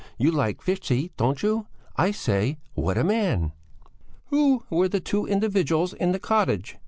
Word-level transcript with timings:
You 0.17 0.31
like 0.31 0.61
Fichte, 0.63 1.11
don't 1.15 1.43
you? 1.43 1.67
I 1.95 2.09
say! 2.09 2.57
What 2.73 2.97
a 2.97 3.03
man!" 3.03 3.51
"Who 4.31 4.63
were 4.71 4.87
the 4.89 4.99
two 4.99 5.27
individuals 5.27 5.93
in 5.93 6.11
the 6.11 6.17
cottage?" 6.17 6.79